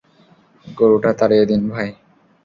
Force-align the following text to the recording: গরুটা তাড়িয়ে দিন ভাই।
গরুটা 0.65 1.11
তাড়িয়ে 1.19 1.45
দিন 1.45 1.61
ভাই। 1.71 1.89